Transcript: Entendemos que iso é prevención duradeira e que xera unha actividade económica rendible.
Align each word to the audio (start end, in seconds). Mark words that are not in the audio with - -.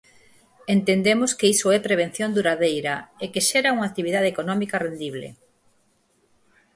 Entendemos 0.75 1.31
que 1.37 1.47
iso 1.55 1.67
é 1.75 1.79
prevención 1.87 2.29
duradeira 2.37 2.95
e 3.23 3.25
que 3.33 3.45
xera 3.49 3.73
unha 3.75 3.87
actividade 3.89 4.31
económica 4.33 4.81
rendible. 4.85 5.29